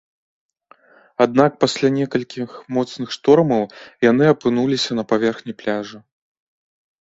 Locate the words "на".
4.99-5.03